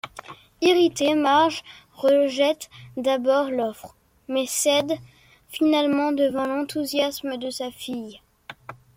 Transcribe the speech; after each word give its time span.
Irritée, 0.61 1.13
Marge 1.13 1.61
rejette 1.93 2.71
d'abord 2.97 3.51
l'offre, 3.51 3.95
mais 4.27 4.47
cède 4.47 4.93
finalement 5.47 6.11
devant 6.11 6.47
l'enthousiasme 6.47 7.37
de 7.37 7.51
sa 7.51 7.69
fille. 7.69 8.19